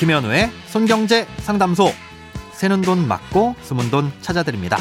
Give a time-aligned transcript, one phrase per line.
[0.00, 1.88] 김현우의 손경제 상담소.
[2.54, 4.78] 새는 돈 맞고 숨은 돈 찾아드립니다.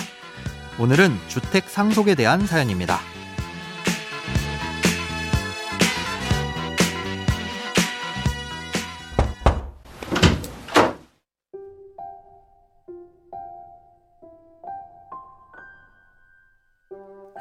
[0.79, 2.99] 오늘은 주택 상속에 대한 사연입니다.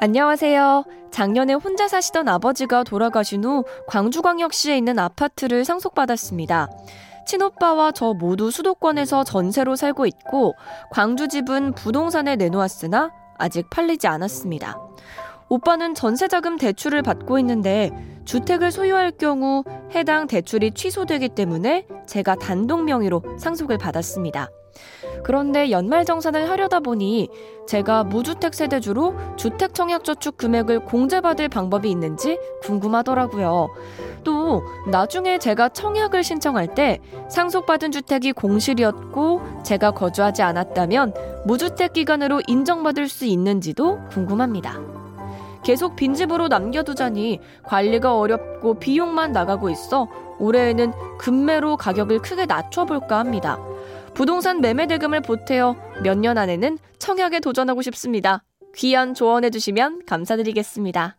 [0.01, 0.83] 안녕하세요.
[1.11, 6.67] 작년에 혼자 사시던 아버지가 돌아가신 후 광주광역시에 있는 아파트를 상속받았습니다.
[7.25, 10.55] 친오빠와 저 모두 수도권에서 전세로 살고 있고
[10.91, 14.77] 광주 집은 부동산에 내놓았으나 아직 팔리지 않았습니다.
[15.49, 17.91] 오빠는 전세자금 대출을 받고 있는데
[18.25, 19.63] 주택을 소유할 경우
[19.95, 24.49] 해당 대출이 취소되기 때문에 제가 단독 명의로 상속을 받았습니다.
[25.23, 27.29] 그런데 연말정산을 하려다 보니
[27.67, 33.69] 제가 무주택 세대주로 주택청약저축 금액을 공제받을 방법이 있는지 궁금하더라고요.
[34.23, 41.13] 또 나중에 제가 청약을 신청할 때 상속받은 주택이 공실이었고 제가 거주하지 않았다면
[41.45, 44.98] 무주택 기간으로 인정받을 수 있는지도 궁금합니다.
[45.63, 50.07] 계속 빈집으로 남겨두자니 관리가 어렵고 비용만 나가고 있어
[50.39, 53.57] 올해에는 금매로 가격을 크게 낮춰볼까 합니다.
[54.13, 58.43] 부동산 매매 대금을 보태어 몇 년 안에는 청약에 도전하고 싶습니다.
[58.75, 61.17] 귀한 조언해 주시면 감사드리겠습니다.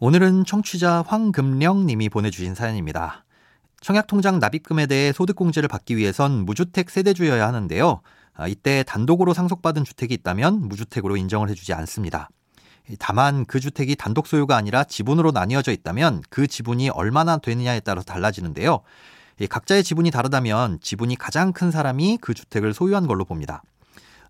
[0.00, 3.24] 오늘은 청취자 황금령 님이 보내주신 사연입니다.
[3.82, 8.00] 청약통장 납입금에 대해 소득공제를 받기 위해선 무주택 세대주여야 하는데요.
[8.40, 12.30] 아, 이때 단독으로 상속받은 주택이 있다면 무주택으로 인정을 해주지 않습니다.
[12.98, 18.80] 다만 그 주택이 단독 소유가 아니라 지분으로 나뉘어져 있다면 그 지분이 얼마나 되느냐에 따라서 달라지는데요.
[19.48, 23.62] 각자의 지분이 다르다면 지분이 가장 큰 사람이 그 주택을 소유한 걸로 봅니다.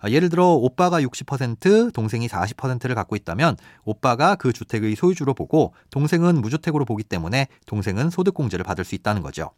[0.01, 6.41] 아, 예를 들어 오빠가 60%, 동생이 40%를 갖고 있다면 오빠가 그 주택의 소유주로 보고 동생은
[6.41, 9.53] 무주택으로 보기 때문에 동생은 소득공제를 받을 수 있다는 거죠.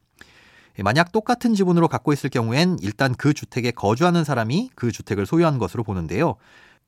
[0.79, 5.85] 만약 똑같은 지분으로 갖고 있을 경우엔 일단 그 주택에 거주하는 사람이 그 주택을 소유한 것으로
[5.85, 6.37] 보는데요.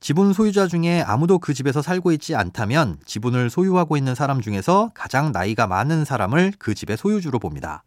[0.00, 5.32] 지분 소유자 중에 아무도 그 집에서 살고 있지 않다면 지분을 소유하고 있는 사람 중에서 가장
[5.32, 7.84] 나이가 많은 사람을 그 집의 소유주로 봅니다.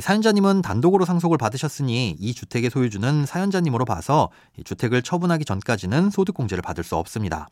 [0.00, 4.30] 사연자님은 단독으로 상속을 받으셨으니 이 주택의 소유주는 사연자님으로 봐서
[4.64, 7.48] 주택을 처분하기 전까지는 소득공제를 받을 수 없습니다.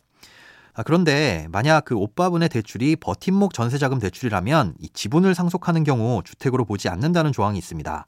[0.75, 6.89] 아, 그런데 만약 그 오빠분의 대출이 버팀목 전세자금 대출이라면 이 지분을 상속하는 경우 주택으로 보지
[6.89, 8.07] 않는다는 조항이 있습니다.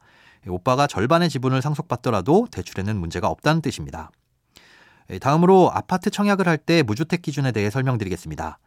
[0.48, 4.10] 오빠가 절반의 지분을 상속받더라도 대출에는 문제가 없다는 뜻입니다.
[5.20, 8.58] 다음으로 아파트 청약을 할 때 무주택 기준에 대해 설명드리겠습니다.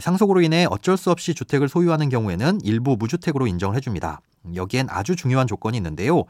[0.00, 4.20] 상속으로 인해 어쩔 수 없이 주택을 소유하는 경우에는 일부 무주택으로 인정을 해줍니다.
[4.54, 6.24] 여기엔 아주 중요한 조건이 있는데요.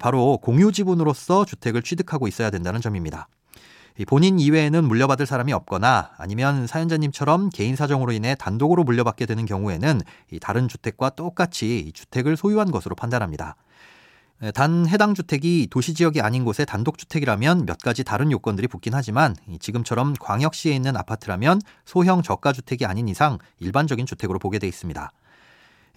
[0.00, 3.28] 바로 공유 지분으로서 주택을 취득하고 있어야 된다는 점입니다.
[4.06, 10.00] 본인 이외에는 물려받을 사람이 없거나 아니면 사연자님처럼 개인 사정으로 인해 단독으로 물려받게 되는 경우에는
[10.40, 13.56] 다른 주택과 똑같이 주택을 소유한 것으로 판단합니다.
[14.54, 19.36] 단 해당 주택이 도시 지역이 아닌 곳의 단독 주택이라면 몇 가지 다른 요건들이 붙긴 하지만
[19.58, 25.12] 지금처럼 광역시에 있는 아파트라면 소형 저가 주택이 아닌 이상 일반적인 주택으로 보게 돼 있습니다.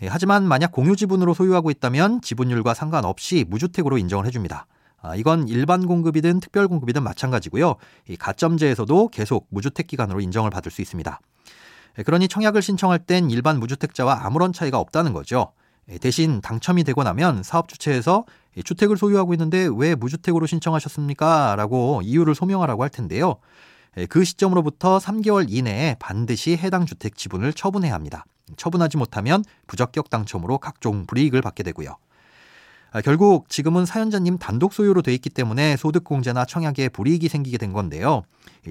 [0.07, 4.65] 하지만 만약 공유 지분으로 소유하고 있다면 지분율과 상관없이 무주택으로 인정을 해줍니다.
[5.03, 7.75] 아, 이건 일반 공급이든 특별 공급이든 마찬가지고요.
[8.07, 11.19] 이 가점제에서도 계속 무주택 기간으로 인정을 받을 수 있습니다.
[12.05, 15.51] 그러니 청약을 신청할 땐 일반 무주택자와 아무런 차이가 없다는 거죠.
[15.99, 18.23] 대신 당첨이 되고 나면 사업 주체에서
[18.63, 21.55] 주택을 소유하고 있는데 왜 무주택으로 신청하셨습니까?
[21.57, 23.35] 라고 이유를 소명하라고 할 텐데요.
[24.09, 28.25] 그 시점으로부터 3개월 이내에 반드시 해당 주택 지분을 처분해야 합니다.
[28.55, 31.97] 처분하지 못하면 부적격 당첨으로 각종 불이익을 받게 되고요.
[32.95, 38.21] 아, 결국 지금은 사연자님 단독 소유로 돼 있기 때문에 소득공제나 청약에 불이익이 생기게 된 건데요.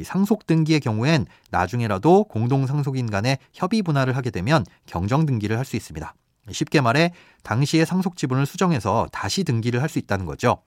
[0.04, 5.74] 상속 등기의 경우엔 나중에라도 공동 상속인 간의 협의 분할을 하게 되면 경정 등기를 할 수
[5.74, 6.14] 있습니다.
[6.52, 7.12] 쉽게 말해
[7.42, 10.58] 당시의 상속 지분을 수정해서 다시 등기를 할 수 있다는 거죠.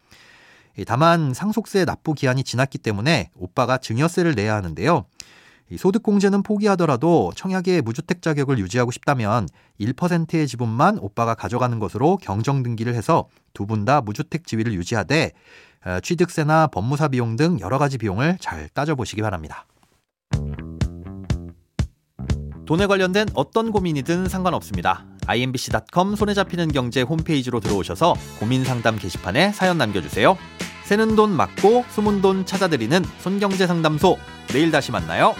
[0.85, 5.05] 다만 상속세 납부 기한이 지났기 때문에 오빠가 증여세를 내야 하는데요.
[5.76, 9.47] 소득공제는 포기하더라도 청약의 무주택 자격을 유지하고 싶다면
[9.79, 15.32] 1%의 지분만 오빠가 가져가는 것으로 경정 등기를 해서 두 분 다 무주택 지위를 유지하되
[15.85, 19.66] 어, 취득세나 법무사 비용 등 여러 가지 비용을 잘 따져보시기 바랍니다.
[22.66, 25.06] 돈에 관련된 어떤 고민이든 상관없습니다.
[25.28, 30.38] imbc.com 손에 잡히는 경제 홈페이지로 들어오셔서 고민 상담 게시판에 사연 남겨주세요.
[30.85, 34.18] 새는 돈 맞고 숨은 돈 찾아드리는 손경제 상담소.
[34.50, 35.34] 내일 다시 만나요.